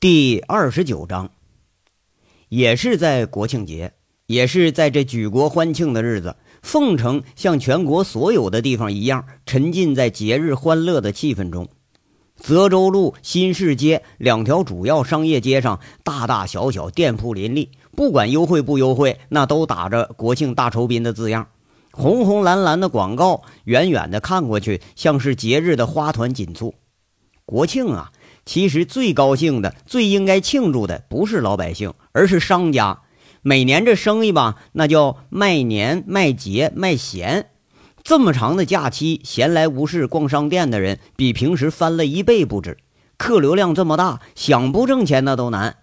[0.00, 1.32] 第二十九章，
[2.48, 3.94] 也是在国庆节，
[4.26, 11.68] 也是在这举国欢庆的日子，凤城像全国所有的地方一样，沉浸在节日欢乐的气氛中。
[12.36, 21.48] 泽州路、新市街两条主要商业街上，大大小小店铺林立，不管优惠不优惠，那都打着“国庆大酬宾”的字样，
[21.90, 26.76] 红红蓝蓝的广告，远远的看过去，像是节日的花团锦簇。
[27.44, 28.12] 国庆啊！
[28.48, 33.02] 其实最高兴的、最应该庆祝的，不是老百姓，而是商家。
[33.42, 37.50] 每年这生意吧，那叫卖年、卖节、卖闲。
[38.02, 42.78] 这么长的假期，闲来无事逛商店的人比平时翻了一倍不止。
[43.18, 45.76] 客流量这么大，想不挣钱那都难。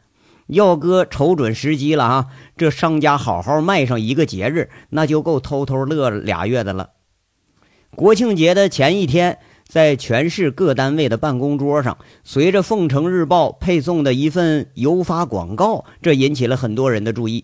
[0.47, 2.25] 耀哥瞅准时机了啊！
[2.57, 6.93] 这商家好好卖上一个节日，那就够偷偷乐俩月的了。
[7.95, 9.37] 国庆节的前一天。
[9.75, 17.43] 在全市各单位的办公桌上，随着《凤城日报》配送的一份邮发广告，这引起了很多人的注意。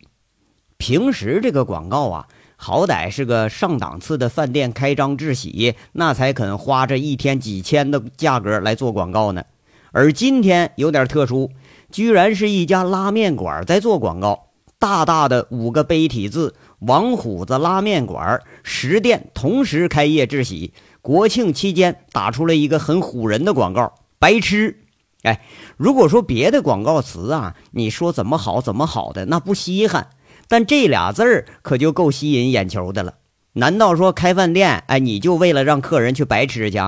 [0.77, 9.43] 平时这个广告啊，好歹是个上档次的饭店开张致喜，那才肯花这一天几千的价格来做广告呢。
[9.91, 11.51] 而今天有点特殊，
[11.91, 14.47] 居然是一家拉面馆在做广告，
[14.79, 20.71] 大大的五个碑体字“王虎子拉面馆”，十店同时开业致喜。
[21.01, 24.77] 国庆期间打出了一个很唬人的广告，白痴！
[25.23, 25.41] 哎，
[25.77, 30.09] 如果说别的广告词啊，你说怎么好怎么好的，那不稀罕。
[30.47, 33.15] 但这俩字儿可就够吸引眼球的了。
[33.53, 36.79] 难道说开饭店，哎，你就为了让客人去白吃去？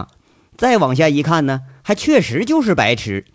[0.58, 3.25] 再往下一看呢，还确实就是白吃。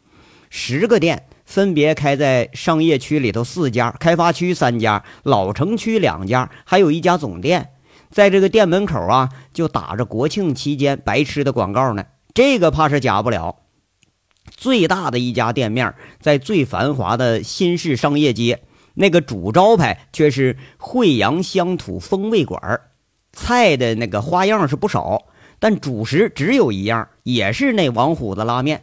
[0.51, 7.71] 十个店分别开在商业区里头四家，开发区三家，老城区两家，还有一家总店。
[8.19, 12.05] 在这个店门口啊，就打着国庆期间白吃的广告呢。
[12.35, 13.61] 这个怕是假不了。
[14.51, 22.81] 最大的一家店面在最繁华的新市商业街，那个主招牌却是惠阳乡土风味馆
[23.33, 25.27] 菜的那个花样是不少，
[25.61, 28.83] 但主食只有一样，也是那王虎子拉面。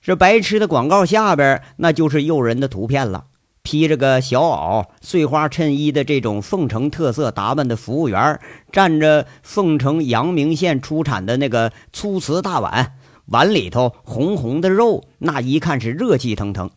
[0.00, 3.26] 这白吃的广告下边，那就是诱人的图片了。
[3.62, 8.40] 披着个小袄、碎花衬衣的这种凤城特色打扮的服务员，
[8.72, 12.94] 蘸着凤城阳明县出产的那个粗瓷大碗，
[13.26, 16.68] 碗里头红红的肉，那一看是热气腾腾；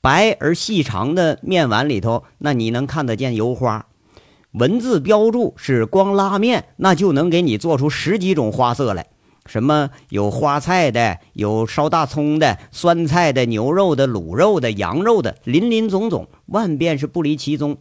[0.00, 3.86] 白而细长的面碗里头，那你能看得见油花。
[4.52, 9.08] 文字标注是光拉面，那就能给你做出十几种花色来。
[9.46, 17.76] 什么有花菜的，有烧大葱的，酸菜的，牛肉的，卤肉的，羊肉的，林林总总，万变是不离其宗。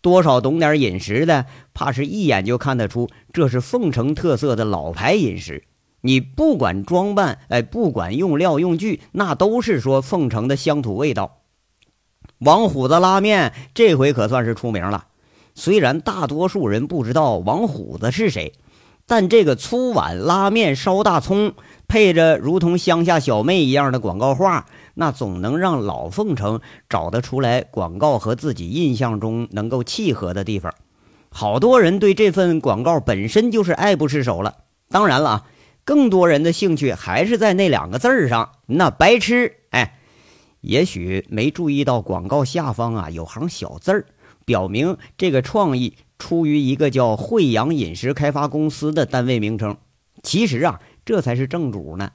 [0.00, 5.64] 多少懂点饮食的，怕是一眼就看得出这是凤城特色的老牌饮食。
[6.02, 11.38] 你不管装扮，哎，不管用料用具，那都是说凤城的乡土味道。
[12.38, 15.06] 王虎子拉面这回可算是出名了，
[15.54, 18.52] 虽然大多数人不知道王虎子是谁。
[19.14, 21.52] 但这个粗碗拉面烧大葱，
[21.86, 24.64] 配着如同乡下小妹一样的广告画，
[24.94, 30.72] 那总能让老凤城找得出来广告和自己印象中能够契合的地方。
[31.28, 34.54] 好多人对这份广告本身就是爱不释手了。
[34.88, 35.44] 当然了，
[35.84, 39.56] 更多人的兴趣还是在那两个字儿上，那白痴。
[39.72, 39.98] 哎，
[40.62, 44.06] 也许没注意到广告下方啊有行小字儿，
[44.46, 45.98] 表明这个创意。
[46.22, 49.76] 出于一个叫惠阳饮食开发公司的单位名称，
[50.22, 52.12] 其实啊，这才是正主呢。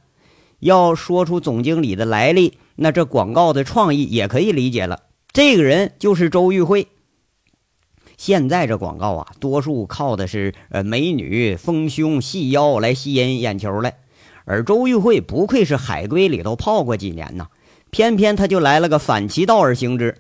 [0.60, 5.02] 要说出总经理的来历，那这广告的创意也可以理解了。
[5.34, 6.88] 这个人就是周玉慧。
[8.16, 13.98] 现在这广告啊，多数靠的是呃美女、丰胸、细腰来吸引眼球来，
[14.46, 17.48] 而周玉慧不愧是海归里头泡过几年呐，
[17.92, 20.16] 偏偏他就来了个反其道而行之。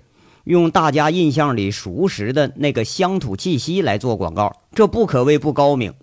[0.47, 5.94] 用大家印象里熟识的那个乡土气息来做广告，这不可谓不高明。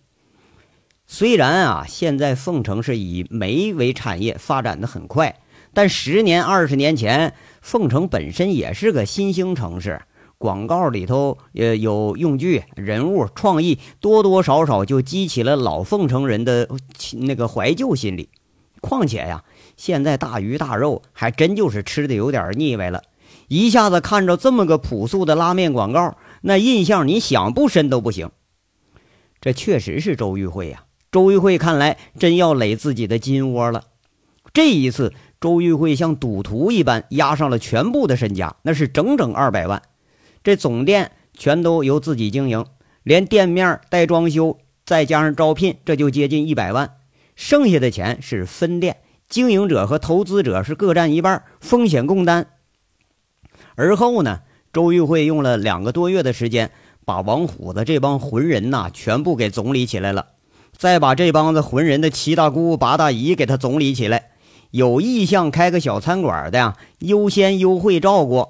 [1.07, 5.37] 虽然啊，现在凤城是以煤为产业发展的很快，
[5.73, 7.33] 但十年、二十年前，
[7.63, 10.03] 凤城本身也是个新兴城市，
[10.37, 16.69] 广告里头呃有用具、人物、创意，多多少少就激起了老凤城人的
[17.21, 18.29] 那个怀旧心理。
[18.83, 19.43] 况且呀，
[19.79, 23.03] 现在大鱼大肉还真就是吃的有点腻歪了。
[23.49, 28.31] 一下子看着这么个朴素的拉面广告，那印象你想不深都不行。
[29.41, 33.85] 这确实是周玉慧呀，周玉慧看来真要垒自己的金窝了。
[34.53, 39.83] 这一次，周玉慧像赌徒一般押上了全部的身家，那是整整二百万。
[40.43, 42.65] 这总店全都由自己经营，
[43.03, 46.97] 连店面带装修，再加上招聘，这就接近一百万。
[47.37, 48.99] 剩下的钱是分店。
[49.29, 52.47] 经营者和投资者是各占一半，风险共担。
[53.77, 54.41] 而后呢，
[54.73, 56.71] 周玉慧用了两个多月的时间，
[57.05, 60.27] 把王虎子这帮浑人呐全部给总理起来了，
[60.77, 64.31] 再把这帮子浑人的七大姑八大姨给他总理起来。
[64.71, 68.49] 有意向开个小餐馆的呀，优先优惠照顾。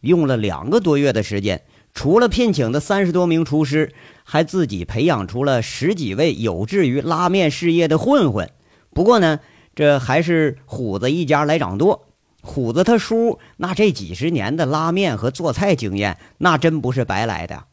[0.00, 1.62] 用了两个多月的时间，
[1.94, 3.92] 除了聘请的三十多名厨师，
[4.24, 8.50] 还自己培养出了十几位有志于拉面事业的混混。
[8.92, 9.40] 不过呢，
[9.74, 12.08] 这还是虎子一家来掌舵。
[12.42, 17.64] 虎子他叔那这几十年的拉面和做菜经验，那真不是白来的。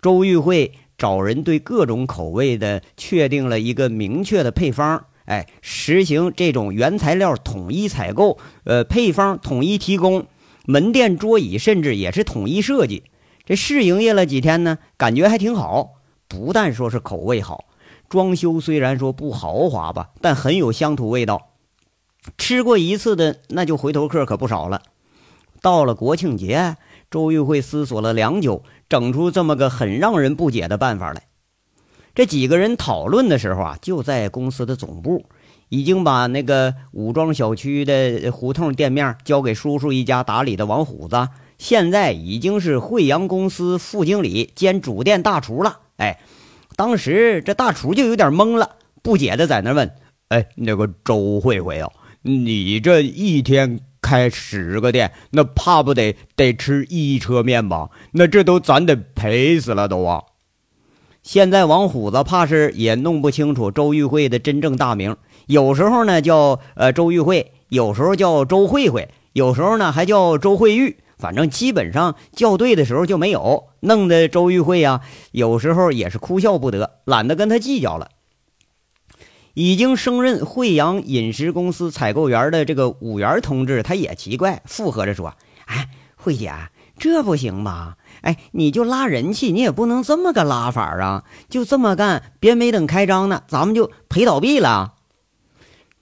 [0.00, 10.26] 周玉慧找人对各种口味的确定了一个明确的配方，哎，实行这种原材料统一采购，呃，配方统一提供，
[10.64, 13.04] 门店桌椅甚至也是统一设计。
[13.44, 15.92] 这试营业了几天呢，感觉还挺好。
[16.26, 17.66] 不但说是口味好，
[18.08, 21.50] 装修虽然说不豪华吧，但很有乡土味道。
[22.38, 24.82] 吃过一次的，那就回头客可不少了。
[25.62, 26.76] 到了国庆节，
[27.10, 31.22] 周玉慧思索了良久，整出这么个很让人不解的办法来。
[32.14, 35.26] 这几个人讨论的时候啊，就在公司的总部，
[35.68, 41.28] 已经把那个武庄小区的胡同店面交给叔叔一家打理的王虎子，
[41.58, 45.80] 现在已经是惠阳公司副经理兼主店大厨了。
[45.96, 46.20] 哎，
[46.76, 49.94] 当时这大厨就有点懵了，不解的在那问
[50.28, 51.90] ：“哎，那个周慧慧啊？”
[52.26, 57.90] 你这一天开十个店，那怕不得得吃一车面吧？
[58.12, 60.24] 那这都咱得赔死了都啊！
[61.22, 75.00] 现在王虎子怕是也弄不清楚周玉慧的真正大名，有时候呢叫呃周玉慧，有时候叫周慧慧，有时候呢还叫周慧玉，反正基本上叫对的时候就没有，弄得周玉慧呀
[75.30, 78.10] 有时候也是哭笑不得，懒得跟他计较了。
[79.56, 86.52] 已经升任惠阳饮食公司采购员的这个武元同志，他也奇怪，附和着说：“哎，慧姐，
[86.98, 87.96] 这不行吧？
[88.20, 91.24] 哎，你就拉人气，你也不能这么个拉法啊！
[91.48, 94.92] 就这么干，别没等开张呢，咱们就赔倒闭了。”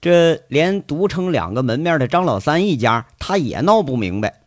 [0.01, 4.41] 这连独撑两个门面的张老三一家，他也闹不明白。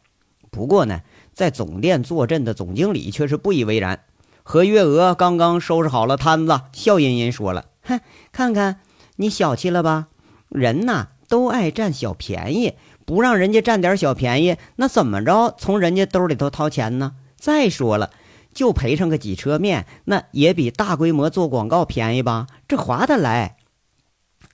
[0.50, 1.00] 不过呢，
[1.32, 4.00] 在总店坐镇的总经理却是不以为然。
[4.42, 7.98] 何月娥刚刚收拾好了摊子，笑吟吟说了：“哼，
[8.32, 8.80] 看看。”
[9.18, 10.06] 你小气了吧？
[10.48, 12.74] 人呐都爱占小便宜，
[13.04, 17.12] 不让人家占点小便宜，那怎么着从人家兜里头掏钱呢？
[17.36, 18.10] 再说了，
[18.54, 22.46] 就赔上个几车面，那也比大规模做广告便宜吧？
[22.66, 23.56] 这划得来。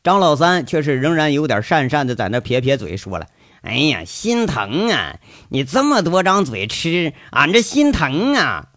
[0.03, 3.27] 张老三却是仍然有点讪讪的在那撇撇嘴，说了
[3.63, 5.17] ：“哎呀，心疼啊！
[5.51, 8.69] 你这么多张嘴吃，俺这心疼啊！”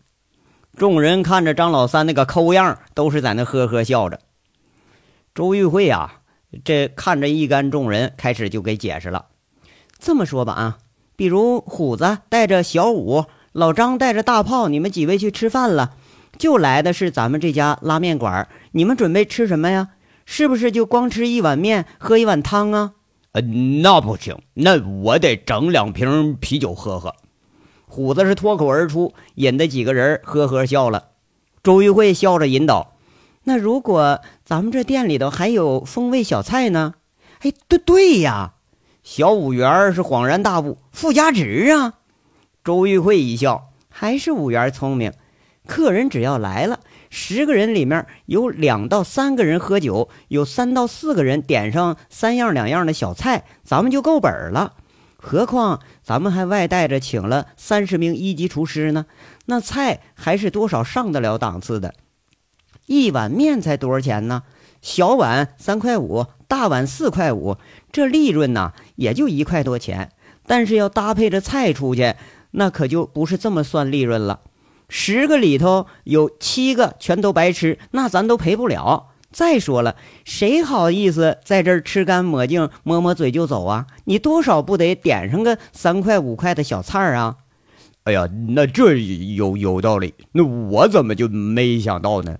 [0.77, 4.19] 众人看着张老三那个抠样，都是在那呵呵笑着。
[5.37, 6.21] 周玉慧啊，
[6.65, 9.27] 这看着一干众人，开始就给解释了。
[9.99, 10.79] 这么说吧啊，
[11.15, 15.93] 比如虎子带着小五，老张带着大炮，你们几位去吃饭了，
[16.39, 18.49] 就来的是咱们这家拉面馆。
[18.71, 19.89] 你们准备吃什么呀？
[20.25, 22.93] 是不是就光吃一碗面，喝一碗汤啊？
[23.33, 23.41] 呃，
[23.83, 27.13] 那不行，那我得整两瓶啤酒喝喝。
[27.85, 31.09] 虎子是脱口而出，引得几个人呵呵笑了。
[31.61, 32.95] 周玉慧笑着引导。
[33.43, 36.93] 那如果咱们这店里头还有风味小菜呢？
[37.41, 38.53] 哎，对对呀，
[39.03, 41.95] 小五元是恍然大悟，附加值啊！
[42.63, 45.11] 周玉慧一笑，还是五元聪明。
[45.65, 54.75] 客人只要来了，十个人里面有两到三个人喝酒，有三到四个人点上三样两样的小菜，咱们就够本了。
[55.17, 59.07] 何况咱们还外带着请了三十名一级厨师呢，
[59.47, 61.93] 那菜还是多少上得了档次的。
[62.87, 64.43] 一碗面才多少钱呢？
[64.81, 67.57] 小碗三块五，大碗四块五，
[67.91, 70.11] 这利润呢也就一块多钱。
[70.45, 72.15] 但是要搭配着菜出去，
[72.51, 74.39] 那可就不是这么算利润了。
[74.87, 79.07] 十个里头有七个全都白吃，那咱都赔不了。
[79.29, 83.87] 再说了，谁好意思在这儿吃干抹净、抹抹嘴就走啊？
[84.05, 87.35] 你多少不得点上个三块五块的小菜啊？
[88.05, 92.37] 哎呀，那这有有道理，那我怎么就没想到呢？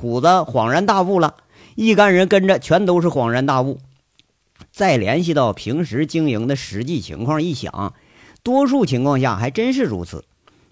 [0.00, 1.34] 虎子恍然大悟了，
[1.74, 3.78] 一干人跟着全都是恍然大悟。
[4.72, 7.92] 再联系到平时经营的实际情况一想，
[8.42, 10.24] 多数情况下还真是如此。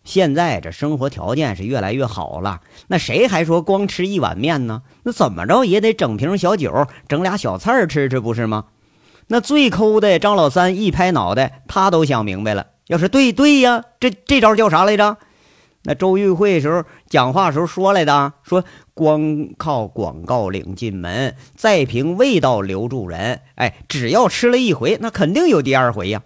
[0.02, 4.80] 现在这生活条件是越来越好了，那谁还说光吃一碗面呢？
[5.02, 8.64] 那怎么着也得整瓶小酒，整俩小菜吃吃，不是吗？
[9.26, 12.68] 那最抠的张老三一拍脑袋，他都想明白了。
[12.86, 15.18] 要是对对呀，这这招叫啥来着？
[15.88, 23.40] 那周玉慧时候讲话时候说来的，说光靠广告领进门，再凭味道留住人。
[23.54, 26.20] 哎，只要吃了一回，那肯定有第二回呀。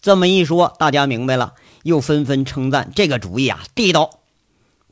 [0.00, 4.20] 这么一说，大家明白了，又纷纷称赞这个主意啊地道。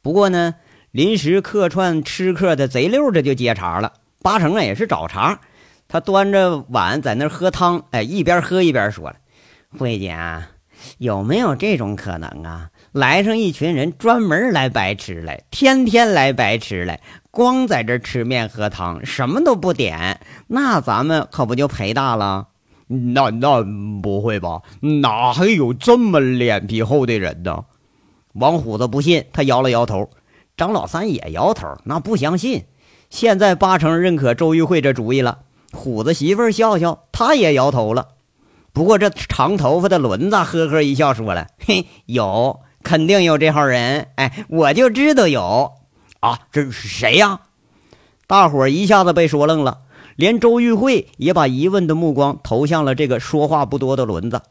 [0.02, 0.56] 不过呢，
[0.90, 3.92] 临时客串吃客的贼溜这就接茬了，
[4.22, 5.38] 八成啊也是找茬。
[5.86, 9.14] 他端着碗在那喝汤，哎，一边喝一边说了
[9.78, 10.48] ：“慧姐啊，
[10.98, 12.70] 有没有这种可能啊？
[12.92, 22.48] 来上一群人专门来白吃来，天天来白吃来，光在这吃面喝汤，什么都不点，那咱们可不就赔大了？
[22.86, 23.64] 那那
[24.02, 24.60] 不会吧？
[24.80, 27.64] 哪还有这么脸皮厚的人呢？”
[28.34, 30.10] 王虎子不信，他摇了摇头。
[30.56, 32.64] 张老三也摇头，那不相信。
[33.08, 35.38] 现在八成认可周玉慧这主意了。
[35.72, 38.08] 虎子媳妇笑笑，他也摇头了。
[38.74, 44.08] 不过这长头发的轮子呵呵一笑，说了：“嘿，有，肯定有这号人。
[44.16, 45.72] 哎，我就知道有
[46.20, 47.40] 啊，这是谁呀？”
[48.26, 49.78] 大伙一下子被说愣了，
[50.16, 54.42] 连周玉慧也把疑问的目光投向了这个说话不多的轮子。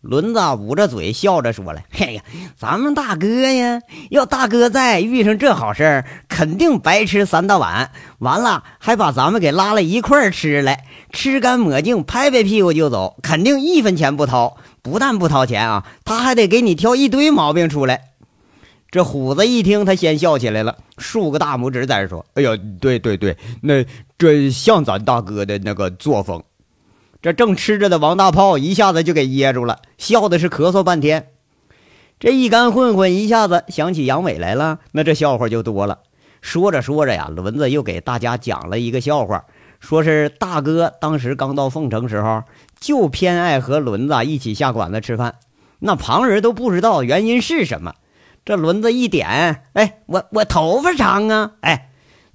[0.00, 2.22] 轮子捂着嘴笑着说了：“嘿呀，
[2.56, 14.56] 咱们大哥呀，要大哥在，遇上这好事儿肯定白吃三大碗，完了还把咱们给拉了一块儿吃来，吃干抹净，拍拍屁股就走，肯定一分钱不掏。
[14.82, 18.10] 不但不掏钱啊，他还得给你挑一堆毛病出来。”
[18.90, 23.84] 这虎子一听，他先笑起来了，竖个大拇指在这说：“哎呀，对对对，那
[24.18, 26.42] 这像咱大哥的那个作风。”
[27.22, 31.28] 这正吃着的王大炮一下子就给噎住了，笑的是咳嗽半天。
[32.18, 36.00] 这一干混混一下子想起杨伟来了，那这笑话就多了。
[36.40, 39.44] 说着说着呀，轮子又给大家讲了一个笑话，
[39.78, 42.42] 说是大哥当时刚到凤城时候，
[42.80, 45.34] 就偏爱和轮子一起下馆子吃饭，
[45.78, 47.94] 那旁人都不知道原因是什么。
[48.42, 51.90] 这轮子一点，哎，我我头发长啊，哎，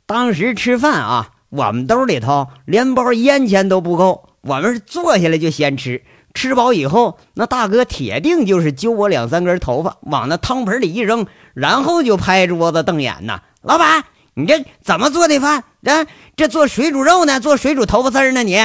[0.05, 4.29] 当时吃饭啊，我们兜里头连包烟钱都不够。
[4.41, 6.03] 我们坐下来就先吃，
[6.35, 11.25] 吃饱以后，那大哥铁定就是揪我两三根头发，往那汤盆里一扔，
[11.55, 13.41] 然后就拍桌子瞪眼呐。
[13.63, 14.03] 老板，
[14.35, 15.63] 你这怎么做的饭？
[15.85, 17.39] 啊，这做水煮肉呢？
[17.39, 18.43] 做水煮头发丝呢？
[18.43, 18.55] 你？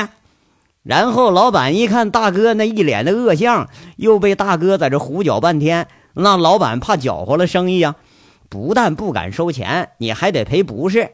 [0.82, 7.96] 然后老板一看大哥那一脸的恶相，又被大哥在这胡搅半天，那老板怕搅和了生意呀，
[8.49, 11.10] 不但不敢收钱，你还得赔不是。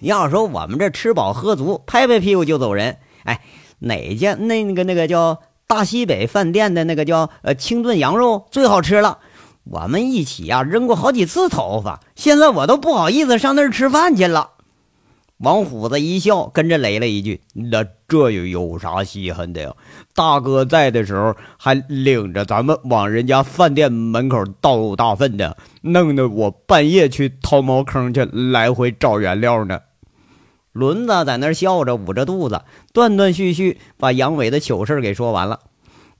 [0.00, 3.40] 要说我们这吃饱喝足，拍拍屁股就走人，哎。
[3.80, 9.18] 哪家那个那个叫大西北饭店的那个叫呃清炖羊肉最好吃了，
[9.64, 14.52] 我们一起呀扔过好几次头发，现在我都不好意思上那儿吃饭去了。
[15.44, 19.74] 王虎子一笑，跟着雷了一句：“那这又有啥稀罕的呀？
[20.14, 29.80] 大哥在的时候还领着咱们往人家饭店门口倒大粪的，弄得我半夜去掏茅坑去，来回找原料呢。”
[30.72, 35.60] 轮子在那笑着，捂着肚子，断断续续把杨伟的糗事给说完了。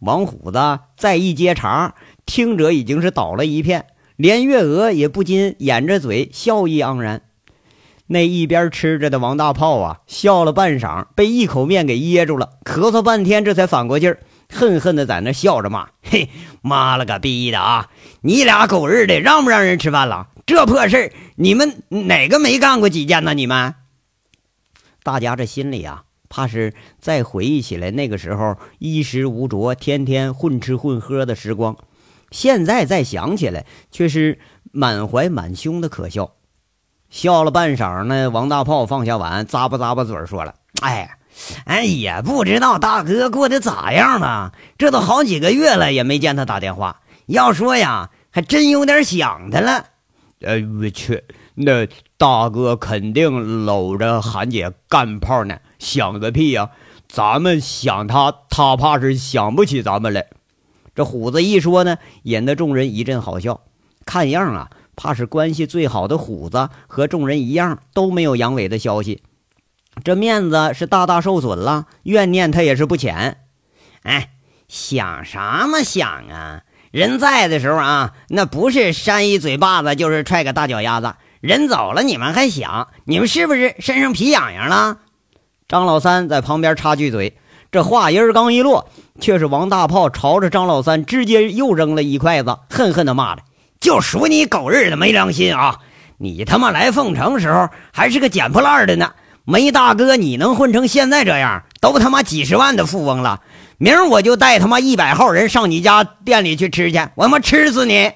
[0.01, 0.61] 王虎子
[0.97, 1.95] 再一接茬，
[2.27, 7.23] 听者已经是倒了一片，连月娥也不禁掩着嘴，笑意盎然。
[8.07, 14.19] 那一边吃着的王大炮啊，笑了半晌，被一口面给噎住了，咳嗽半天，这才反过劲儿，
[14.53, 16.29] 恨恨的在那笑着骂：“嘿，
[16.61, 17.89] 妈了个逼的啊！
[18.21, 20.29] 你俩狗日的，让不让人吃饭了？
[20.45, 23.33] 这破事儿，你们哪个没干过几件呢？
[23.33, 23.75] 你们？”
[25.03, 31.77] 大家这心里啊，怕是再回忆起来那个时候衣食无着、天天混吃混喝的时光，
[32.31, 34.39] 现在再想起来，却是
[34.73, 36.35] 满怀满胸的可笑。
[37.15, 41.17] 笑了半晌呢，王大炮放下碗，咂巴咂巴嘴，说了：“哎，
[41.65, 44.53] 哎也，不知道大哥过得咋样了？
[44.77, 47.03] 这都好几个月了，也没见他打电话。
[47.27, 49.87] 要说呀，还真有点想他了。
[50.45, 51.23] 哎，我去。”
[51.55, 51.87] 那
[52.19, 56.71] 大哥肯定搂着韩姐干炮呢，想个屁呀！
[57.07, 60.27] 咱们想他，他怕是想不起咱们来。
[60.97, 63.61] 这虎子一说呢，引得众人一阵好笑。
[64.05, 69.23] 看样啊，怕是关系最好的虎子和众人一样，都没有杨伟的消息，
[70.03, 73.39] 这面子是大大受损了，怨念他也是不浅。
[74.03, 74.31] 哎，
[74.69, 76.63] 想什么想啊？
[76.91, 81.15] 人在的时候啊，那不是扇一嘴巴子，就是踹个大脚丫子。
[81.41, 82.89] 人走了，你们还想？
[83.05, 84.99] 你们是不是身上皮痒痒了？
[85.67, 87.37] 张老三在旁边插句嘴，
[87.73, 88.89] 这话音刚一落，
[89.21, 93.43] 却是王大炮朝着张老三直接又扔了一筷子，恨恨地骂着
[93.81, 95.81] ：“就数你狗日的没良心啊！
[96.19, 99.13] 你他妈来凤城时候还是个捡破烂的呢，
[99.45, 101.65] 没大哥你能混成现在这样？
[101.81, 103.41] 都他妈几十万的富翁了，
[103.77, 108.13] 明儿我就带他妈一百号人上你家店里去吃去，我他妈吃死你！”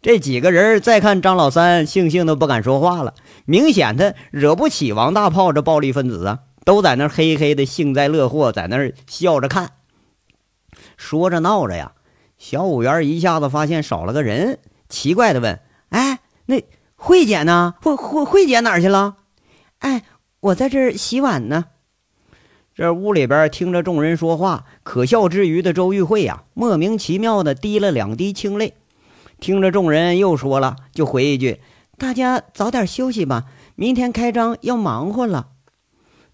[0.00, 3.14] 这几个人再看张老三，悻悻的不敢说话了。
[3.46, 9.70] 明显他惹不起王大炮这暴力分子啊，都在那嘿嘿的幸灾乐祸，在那笑着看。
[10.96, 11.92] 说着闹着呀，
[12.46, 14.58] 小五元一下子发现少了个人，
[14.90, 16.62] 奇怪的问：“哎，那
[16.94, 17.74] 慧姐呢？
[17.80, 19.16] 慧慧慧姐哪儿去了
[19.80, 20.02] ？”“哎，
[20.40, 21.64] 我在这儿洗碗呢。”
[22.76, 28.74] 这屋里边听着众人说话，可笑之余的周玉慧呀，莫名其妙的滴了两滴清泪。
[29.40, 31.62] 听着众人又说了，就回一句
[31.96, 35.48] ：“大家早点休息吧，明天开张要忙活了。”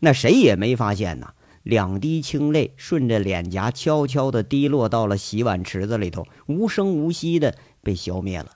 [0.00, 1.34] 那谁也没发现呢。
[1.62, 8.52] 两滴清泪顺着脸颊悄悄地滴落到了洗碗池子里头，无声无息地被消灭了。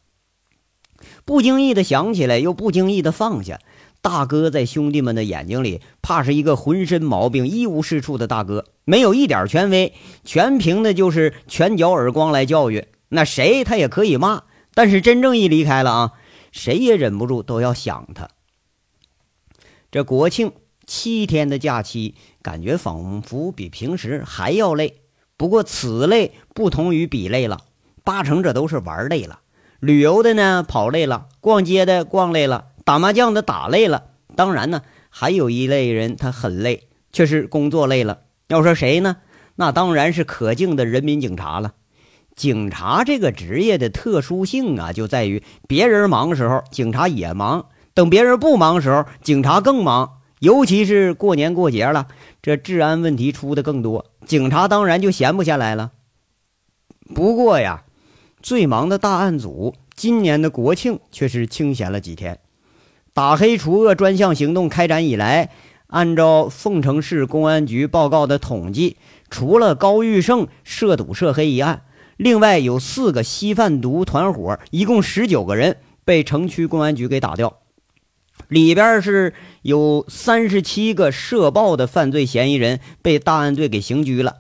[1.27, 3.61] 不经意地想起来，又不经意地放下。
[4.01, 9.93] 大哥在兄弟们的眼睛里，怕是一个浑身毛病、一无是处的大哥，没有一点权威，
[10.25, 12.87] 全凭的就是拳脚耳光来教育。
[13.11, 16.13] 那谁他也可以骂，但是真正一离开了啊，
[16.53, 18.29] 谁也忍不住都要想他。
[19.91, 20.53] 这国庆。
[20.87, 25.01] 七天的假期，感觉仿佛比平时还要累。
[25.39, 27.63] 不过此累不同于比累了，
[28.05, 29.41] 八成这都是玩累了。
[29.81, 34.05] 旅游的呢跑累了，逛街的逛累了，打麻将的打累了。
[34.37, 38.21] 当然呢，还有一类人他很累，却是工作累了。
[38.49, 39.17] 要说谁呢？
[39.57, 41.73] 那当然是可敬的人民警察了。
[42.37, 50.19] 警察这个职业的特殊性啊，就在于别人忙的时候，警察也忙；等别人不忙的时候，警察更忙。
[50.41, 52.09] 尤其是过年过节了，
[52.45, 55.93] 这治安问题出的更多，警察当然就闲不下来了。
[57.15, 57.85] 不过呀，
[58.43, 62.41] 最忙的大案组今年的国庆却是清闲了几天。
[63.15, 65.53] 打黑除恶专项行动开展以来，
[65.87, 68.99] 按照凤城市公安局报告的统计，
[69.31, 71.85] 除了高玉胜涉赌涉黑一案，
[72.19, 77.61] 另外有四个吸贩毒团伙，一共十九个人被城区公安局给打掉。
[78.49, 84.37] 里边是有三十七个涉暴的犯罪嫌疑人被大案队给刑拘了，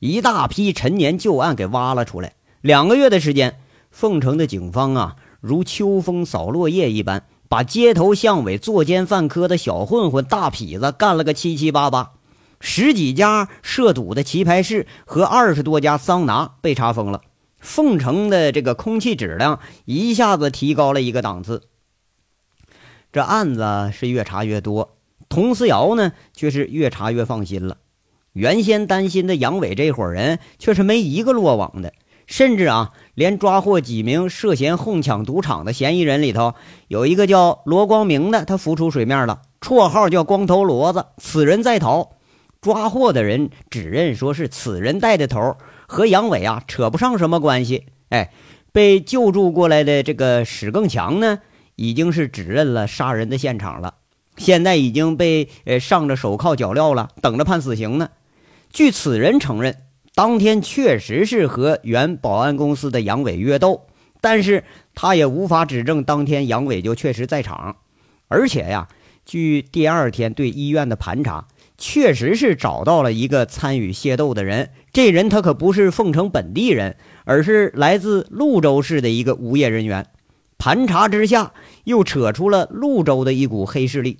[0.00, 2.34] 一大批陈年旧案给挖了出来。
[2.60, 3.58] 两个月的时间，
[3.90, 12.12] 凤城的警方啊，如秋风扫落叶一般，把街头巷尾作奸犯科的小混混、大痞子干了个七七八八。
[12.60, 17.20] 十几家涉赌的棋牌室和二十多家桑拿被查封了。
[17.60, 21.62] 凤城的这个空气质量一下子提高了一个档次。
[23.14, 24.96] 这案子是越查越多，
[25.28, 27.76] 佟思瑶呢却是越查越放心了。
[28.32, 31.92] 原先担心的杨伟这伙人却是没一个落网的，
[32.26, 36.54] 甚至啊，连抓获几名涉嫌哄抢赌场的嫌疑人里头，
[36.88, 41.06] 有一个叫罗光明的，他浮出水面了，绰号叫光头骡子。
[41.18, 42.16] 此人在逃，
[42.60, 47.86] 抓获的人指认说是此人带的头，和杨伟啊扯不上什么关系。
[48.08, 48.32] 哎，
[48.72, 51.38] 被救助过来的这个史更强呢？
[51.76, 53.94] 已经是指认了杀人的现场了，
[54.36, 58.10] 现在已经被呃上着手铐脚镣了，等着判死刑呢。
[58.72, 59.76] 据此人承认，
[60.14, 63.86] 当天确实是和原保安公司的杨伟约斗，
[64.20, 67.76] 但是他也无法指证当天杨伟就确实在场。
[68.28, 68.88] 而且呀，
[69.24, 74.70] 据第二天对医院的盘查，确实是找到了一个参与械斗的人。
[74.92, 80.06] 这人他可不是凤城本地人，而是来自潞州市的一个无业人员。
[80.56, 81.52] 盘查之下，
[81.84, 84.18] 又扯出了潞州的一股黑势力。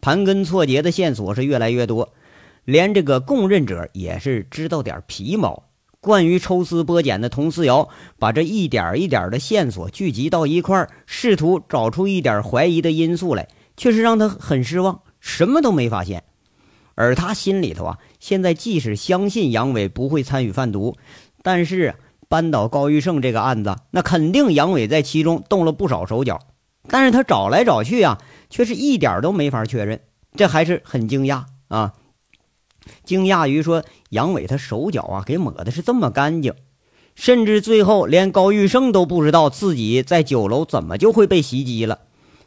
[0.00, 2.12] 盘根错节的线索是越来越多，
[2.64, 5.64] 连这个供认者也是知道点皮毛。
[6.00, 16.24] 惯于抽丝剥茧的佟思瑶，把这一点一点的线索聚集到一块儿，试图找出一点怀疑的因素来，却是让他很失望，什么都没发现。
[16.94, 20.96] 而他心里头啊，现在即使相信杨伟不会参与贩毒，
[21.42, 21.94] 但是。
[22.28, 26.38] 扳倒高玉胜这个案子，那肯定杨伟在其中动了不少手脚，
[26.88, 28.18] 但是他找来找去啊，
[28.50, 30.00] 却是一点都没法确认，
[30.36, 31.94] 这还是很惊讶啊！
[33.04, 36.54] 惊讶于说杨伟他手脚啊给抹的是这么干净，
[37.14, 42.00] 甚至最后连高玉胜都不知道自己在酒楼怎么就会被袭击了。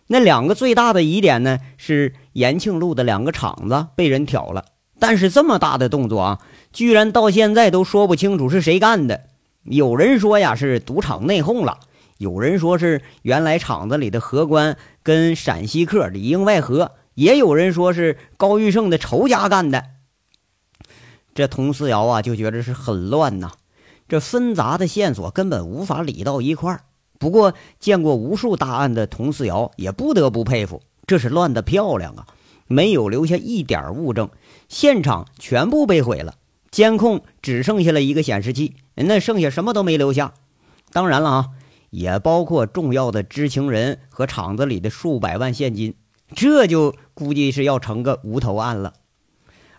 [0.07, 4.65] 那两个最大的疑点呢，是延庆路的两个厂子被人挑了，
[4.99, 6.39] 但是这么大的动作啊，
[6.71, 9.25] 居然到现在都说不清楚是谁干的。
[9.63, 11.79] 有人说呀是赌场内讧了，
[12.17, 19.85] 有人说是原来厂子里的荷官跟陕西客里应外合，也有人说是高玉胜的仇家干的。
[21.35, 23.51] 这佟思瑶啊就觉得是很乱呐，
[24.09, 26.81] 这纷杂的线索根本无法理到一块儿。
[27.19, 32.25] 不过见过无数大案的佟思瑶也不得不佩服，这是乱得漂亮啊，
[32.67, 34.29] 没有留下一点物证，
[34.67, 36.33] 现场全部被毁了。
[36.71, 40.33] 监控只剩下了一个显示器，那剩下什么都没留下。
[40.91, 41.49] 当然了啊，
[41.89, 45.95] 也包括重要的知情人和厂子里的数百万现金，
[46.35, 48.93] 这就估计是要成个无头案了。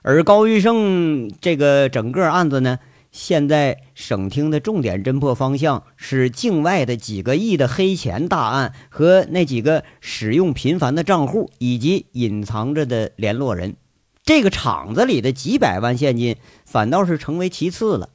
[0.02, 2.78] 而高玉胜这个整个案子呢，
[3.12, 13.76] 现在省厅的重点侦破方向是境外的几个亿的黑钱大案和那几个使用频繁的账户以及隐藏着的联络人。
[14.24, 18.08] 这个厂子里的几百万现金反倒是成为其次了。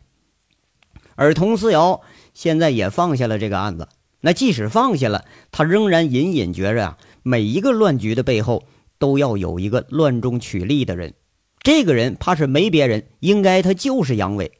[1.17, 1.99] 而佟思瑶
[2.33, 3.89] 现在也放下了这个案子。
[4.21, 8.63] 那即使放下了，他仍然隐隐觉着啊，每一个乱局的背后
[8.97, 11.13] 都要有一个乱中取利的人。
[11.59, 14.53] 这个人怕是没别人，应该他就是杨伟。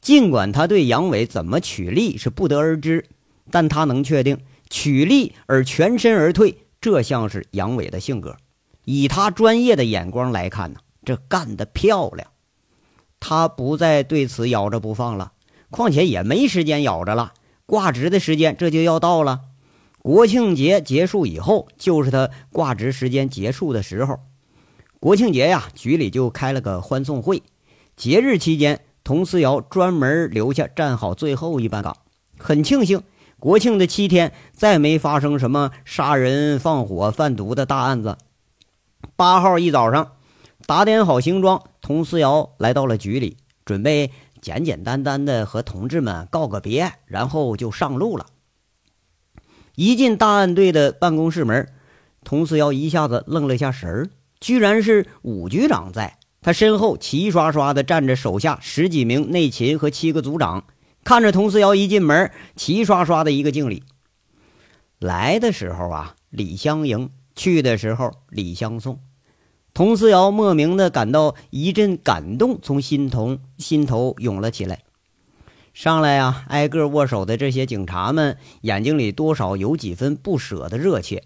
[0.00, 3.04] 尽管他对杨伟怎么取利是不得而知，
[3.50, 4.38] 但他能确定
[4.70, 8.36] 取利而全身而退，这像是杨伟的性格。
[8.84, 12.28] 以他专业的眼光来看呢，这干得漂亮。
[13.20, 15.32] 他不再对此咬着不放了，
[15.70, 17.32] 况且也没时间咬着了。
[17.66, 19.42] 挂职的时间这就要到了，
[20.00, 24.18] 国庆节结束以后，就是他挂职时间结束的时候。
[24.98, 27.42] 国庆节呀，局里就开了个欢送会。
[27.96, 31.96] 节日期间，佟思瑶专门留下站好最后一班岗，
[32.38, 33.02] 很庆幸
[33.38, 38.18] 国庆的七天再没发生什么杀人、放火、贩毒的大案子。
[39.16, 40.12] 八号一早上，
[40.66, 48.26] 打点好行装，佟思瑶来到了局里，准备简简单单的和同志们告个别，然后就上路了。
[49.76, 51.72] 一进大案队的办公室门，
[52.24, 54.10] 佟四瑶一下子愣了一下神儿。
[54.40, 60.64] 居然是武局长在，他身后齐刷刷的站着手下十几名内勤和七个组长，
[61.04, 63.84] 看着佟四瑶一进门，齐刷刷的一个敬礼。
[64.98, 69.00] 来的时候啊，礼相迎；去的时候，礼相送。
[69.74, 74.82] 佟思瑶莫名的感到一阵感动从心头心头涌了起来。
[75.74, 81.24] 上来啊，挨个握手的这些警察们眼睛里多少有几分不舍的热切。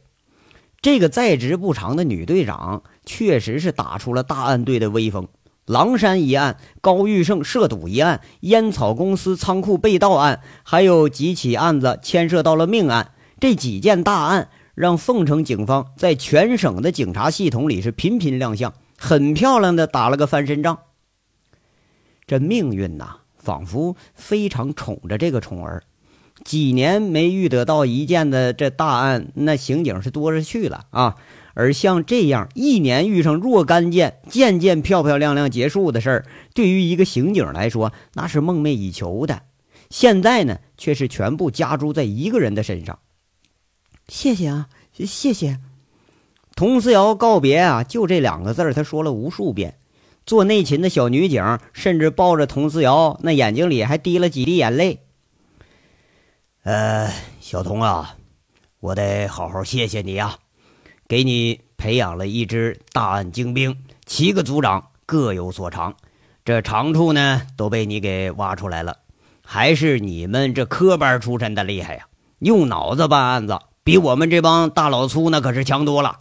[0.82, 2.82] 这个在职不长的女队长。
[3.06, 5.28] 确实是打出了大案队的威风。
[5.66, 13.10] 狼山一案、高玉胜涉赌一案、烟草公司仓库被盗案，还有几起案子牵涉到了命案。
[13.38, 20.78] 这几件大案让凤城警方在全省的警察系统里是频频亮相，很漂亮的打了个翻身仗。
[22.26, 25.82] 这命运呐，仿佛非常宠着这个宠儿。
[26.42, 31.16] 几年没遇得到一件的这大案，那刑警是多着去了啊。
[31.54, 39.42] 而像这样一年遇上若干件、件件漂漂亮亮结束的事儿，对于一个刑警来说，那是梦寐以求的。
[39.88, 42.98] 现在呢，却是全部加诸在一个人的身上。
[44.08, 45.58] 谢谢啊，谢谢。
[46.54, 49.76] 佟思瑶告别啊，就这两个字儿，他说了无数遍。
[50.26, 55.00] 做内勤的小女警甚至抱着佟思瑶，那眼睛里还滴了几滴眼泪。
[56.62, 58.16] 呃，小童啊，
[58.80, 60.38] 我得好好谢谢你啊。
[61.06, 65.96] 给你培养了一支大案精兵，七个组长各有所长，
[66.44, 68.98] 这长处呢都被你给挖出来了。
[69.44, 72.06] 还是你们这科班出身的厉害呀，
[72.38, 76.18] 用脑子办案子，比我们这帮大老粗那可是强多了。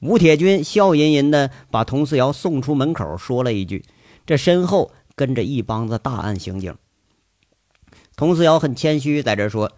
[0.00, 3.84] 吴铁军笑吟吟的把佟四瑶送出门口，说了一句
[4.26, 6.76] ：“这身后跟着一帮子大案刑警。”
[8.16, 9.72] 佟四瑶很谦虚，在这说：“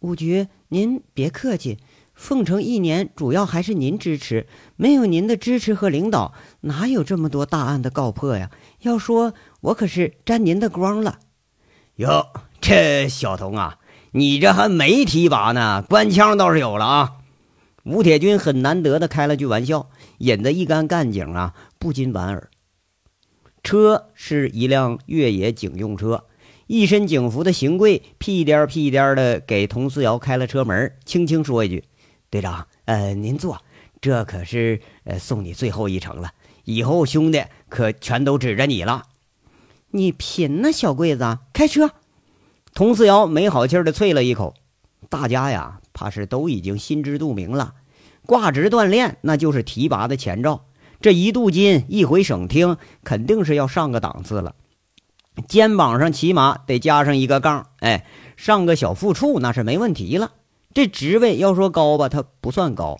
[0.00, 1.78] 五局，您别客气。”
[2.12, 8.50] 凤城一年主要还是您支持，没有您的支持和领导，哪有这么多大案的告破呀？
[8.80, 9.32] 要说
[9.62, 11.20] 我可是沾您的光了。
[11.94, 12.26] 哟，
[12.60, 13.78] 这小童啊，
[14.12, 17.12] 你这还没提拔呢，官腔倒是有了啊！
[17.84, 22.50] 吴铁军很难得的开了句玩笑，引得一干干警啊不禁莞尔。
[23.62, 26.24] 车是一辆越野警用车，
[26.66, 31.84] 一身警服的邢贵屁颠屁颠的给佟思瑶开了车门，轻轻说一句。
[32.30, 33.62] 队长，呃，您坐，
[34.00, 36.32] 这可是呃送你最后一程了，
[36.64, 39.04] 以后兄弟可全都指着你了。
[39.92, 41.92] 你贫呢，小桂子，开车。
[42.74, 44.54] 佟四瑶没好气的啐了一口。
[45.08, 47.74] 大家呀，怕是都已经心知肚明了，
[48.26, 50.66] 挂职锻炼那就是提拔的前兆。
[51.00, 54.54] 这一镀金一回省厅，肯定是要上个档次了，
[55.48, 58.06] 肩膀上起码得加上一个杠，哎，
[58.36, 60.32] 上个小副处那是没问题了。
[60.74, 62.98] 这职位要说高吧，他不算高，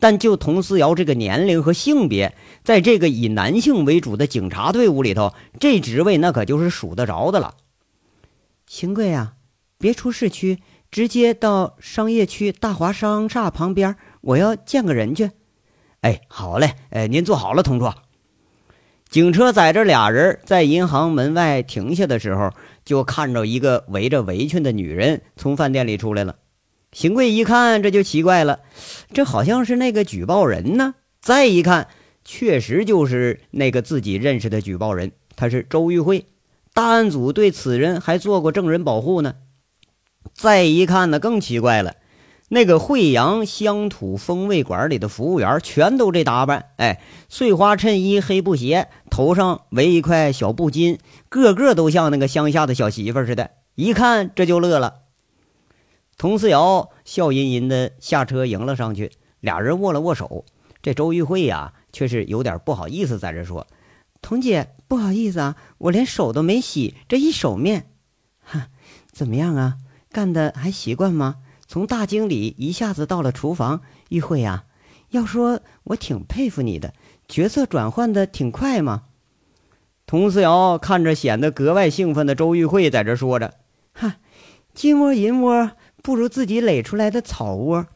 [0.00, 7.54] 但就佟思瑶这个年龄和性别，在这个以男性为主的警察队伍里头，这职位那可就是数得着的了。
[8.74, 9.34] 邢贵啊，
[9.78, 10.58] 别出市区，
[10.90, 15.30] 直接到商业区大华商厦旁边，我要见个人去。
[16.00, 17.94] 哎，好嘞，哎，您坐好了，同桌。
[19.08, 22.50] 警车载着俩人在银行门外停下的时候，
[22.84, 26.34] 就看着一个围着围裙的女人从饭店里出来了。
[26.90, 28.58] 邢贵一看，这就奇怪了，
[29.12, 30.96] 这好像是那个举报人呢。
[31.20, 31.86] 再一看，
[32.24, 36.26] 确实就是那个自己认识的举报人，他是周玉慧。
[36.74, 39.36] 大案组对此人还做过证人保护呢。
[40.32, 41.94] 再一看呢，更奇怪了，
[42.48, 53.52] 那个惠阳乡土风味馆里的服务员全都这打扮，哎，碎花衬衣、黑布鞋，头上围一块小布巾，个个都像那个乡下的小媳妇似的。
[53.76, 55.02] 一看这就乐了。
[56.16, 60.44] 佟思瑶笑吟吟的下车迎了上去，俩人握了握手。
[60.82, 63.66] 这周玉慧呀，却是有点不好意思，在这说
[64.20, 67.90] ：“童姐，不好意思啊，我连手都没洗，这一手面。
[68.38, 68.68] 哈，
[69.10, 69.78] 怎么样啊？
[70.12, 71.38] 干的还习惯吗？
[71.66, 73.80] 从大经理一下子到了厨房，
[74.10, 74.66] 玉慧呀，
[75.10, 76.94] 要说我挺佩服你的，
[77.26, 79.06] 角色转换的挺快嘛。”
[80.06, 83.54] 佟思瑶看着显得格外兴奋的周玉慧，在这说着
[83.94, 84.18] ：“哈，
[84.72, 85.72] 金窝银窝。”
[86.04, 87.86] 不如自己垒出来的草窝，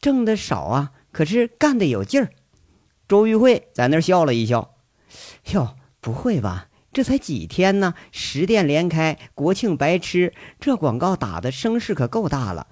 [0.00, 2.30] 挣的少啊，可是干的有劲儿。
[3.06, 4.76] 周玉慧在那笑了一笑，
[5.52, 6.68] 哟，不会吧？
[6.92, 12.68] 这才几天呢，十店连开，国庆白吃，这广告打的声势可够大了。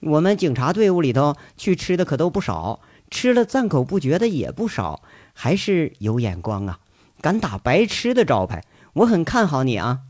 [0.00, 6.80] 我们警察队伍里头去吃的可都不少，吃了赞口不绝的也不少，还是有眼光啊，
[7.22, 10.00] 敢打白吃的招牌，我很看好你啊。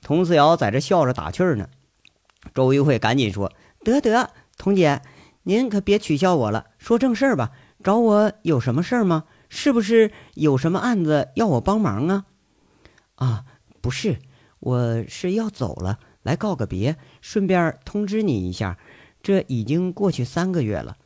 [0.00, 1.68] 佟思瑶在这笑着打趣呢。
[2.54, 5.02] 周玉慧赶紧说：“得得，童姐，
[5.42, 7.50] 您可别取笑我了，说正事儿吧。
[7.82, 9.24] 找我有什么事儿吗？
[9.48, 12.24] 是不是有什么案子要我帮忙啊？
[13.16, 13.44] 啊，
[13.80, 14.18] 不是，
[14.60, 18.78] 我是要走了，来告个别，顺便通知你一下，
[19.22, 20.96] 这已经过去三个月了。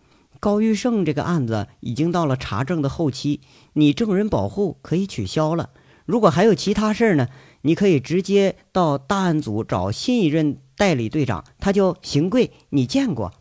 [0.40, 3.40] 高玉胜这个案子已经到了查证的后期，
[3.74, 5.70] 你证人保护可以取消了。
[6.04, 7.28] 如果还有其他事儿呢，
[7.60, 13.32] 你可以直接到大案组找新一任。”代理队长，他叫邢贵，你见过？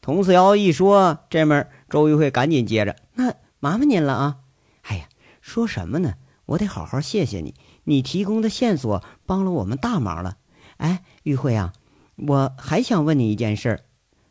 [0.00, 4.40] 佟四瑶一说，这面周玉慧赶紧接着：“那麻烦您了啊！
[4.82, 5.08] 哎呀，
[5.40, 6.16] 说什么呢？
[6.44, 10.36] 我得好好谢谢你，你提供的线索帮了我们大忙了。
[10.76, 11.72] 哎，玉慧啊，
[12.16, 13.82] 我还想问你一件事，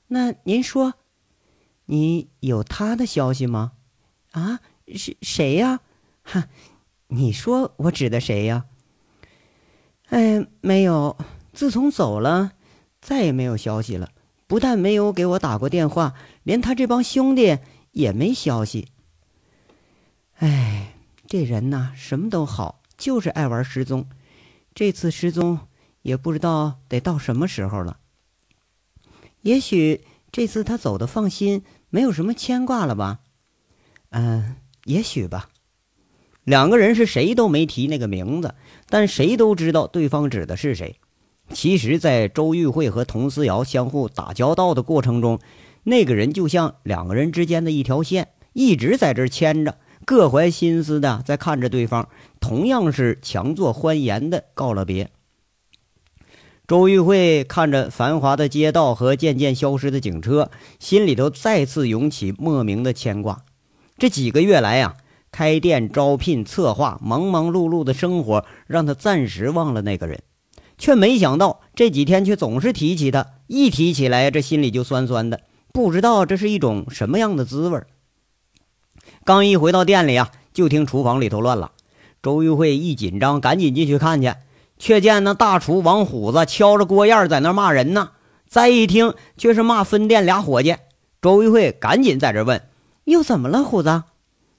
[0.05, 0.93] 那您说，
[1.85, 3.71] 你有他的消息吗？
[4.33, 4.59] 啊，
[4.93, 5.79] 是谁呀？
[6.21, 6.47] 哈，
[7.07, 8.65] 你说我指的谁呀？
[10.09, 11.17] 哎，没有。
[11.53, 12.51] 自从走了，
[13.01, 14.11] 再也没有消息了。
[14.45, 17.57] 不但没有给我打过电话，连他这帮兄弟
[17.93, 18.89] 也没消息。
[20.43, 20.93] 哎，
[21.25, 24.07] 这人呐，什么都好，就是爱玩失踪。
[24.75, 25.57] 这次失踪，
[26.01, 27.97] 也不知道得到什么时候了。
[29.43, 30.03] 也许
[30.33, 33.21] 这次他走的放心，没有什么牵挂了吧？
[34.09, 35.47] 嗯，也许吧。
[36.43, 38.53] 两个人是谁都没提那个名字，
[38.89, 40.99] 但谁都知道对方指的是谁。
[41.53, 45.39] 其实，在周玉慧和佟思瑶相互打交道的过程中，
[45.83, 52.07] 那个人就像两个人之间的一条线，一直在这牵着，各怀心思的在看着对方，
[52.39, 55.09] 同样是强作欢颜的告了别。
[56.67, 63.43] 周玉慧看着繁华的街道和渐渐消失的警车，心里头再次涌起莫名的牵挂。
[63.97, 64.95] 这几个月来呀，
[65.31, 70.23] 开店、招聘、策划，忙忙碌碌的生活，让他暂时忘了那个人。
[70.77, 77.83] 却没想到这几天却总是提起他，一提起来这心里就酸酸的，不知道这是一种什么样的滋味。
[79.25, 81.71] 刚一回到店里啊，就听厨房里头乱了。
[82.21, 84.33] 周玉慧一紧张，赶紧进去看去，
[84.77, 88.09] 却见那大厨王虎子敲着锅沿在那骂人呢。
[88.47, 90.75] 再一听，却是骂分店俩伙计。
[91.21, 92.61] 周玉慧赶紧在这问
[93.05, 94.03] ：“又怎么了，虎子？”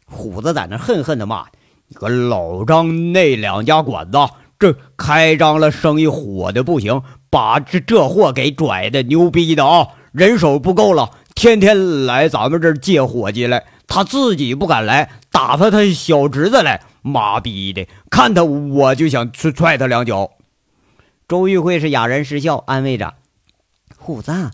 [0.07, 1.47] 虎子在那恨恨地骂
[1.89, 4.19] ：“你个老张那两家馆子！”
[4.59, 9.89] 这开张了，生意火的不行，把这这货给拽的牛逼的啊！
[10.13, 20.33] 人手不够了，天天来咱们这儿借伙计来，他自己不敢来，打发他小侄子来，妈逼的，看他我就想去踹他两脚。
[21.29, 23.15] 周玉慧是哑然失笑，安慰着
[23.97, 24.51] 虎子：“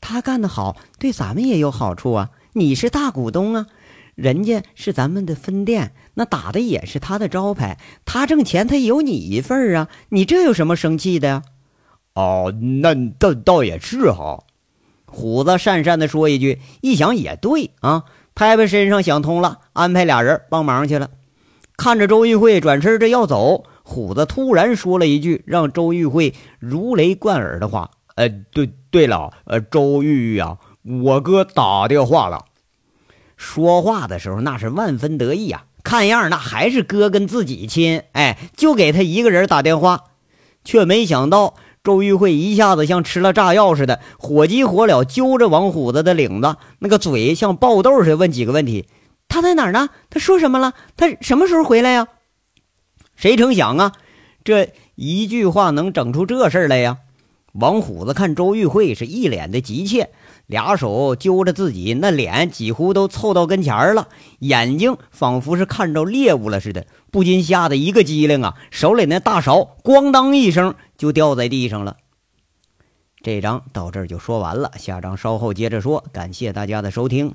[0.00, 2.30] 他干得好，对咱们也有好处啊！
[2.54, 3.66] 你是大股东啊。”
[4.14, 9.88] 人家是咱们的分店，那打的也是他的招牌，他挣钱他有你一份啊！
[10.10, 11.42] 你这有什么生气的呀？
[12.14, 14.44] 哦，那倒倒也是哈。
[15.06, 21.10] 虎子讪讪的说一句，一想也对啊，拍拍身上想通了，安排俩人帮忙去了。
[21.76, 32.44] 看着周玉慧转身这要走，虎子突然说了一句让周玉慧如雷贯耳的话：“呃，对对了，呃，周玉玉啊，我哥打电话了。”
[33.36, 40.04] 说话的时候那是万分得意啊，看样那还是哥跟自己亲，哎，就给他一个人打电话，
[40.64, 48.86] 却没想到周玉慧一下子像吃了炸药似的，火急火燎揪着王虎子的领子，那个嘴像爆豆似的问几个问题
[49.28, 49.90] ：“他在哪儿呢？
[50.08, 50.72] 他说什么了？
[50.96, 52.08] 他什么时候回来呀？”
[53.14, 53.92] 谁成想啊，
[54.42, 56.96] 这一句话能整出这事儿来呀？
[57.52, 60.10] 王虎子看周玉慧是一脸的急切，
[60.46, 64.08] 俩手揪着自己，那脸几乎都凑到跟前了，
[64.40, 71.96] 眼睛仿佛是看着猎物了似的，不禁吓得一个机灵啊，手里那大勺咣当一声就掉在地上了。
[73.22, 76.04] 这章到这儿就说完了，下章稍后接着说。
[76.12, 77.34] 感谢大家的收听。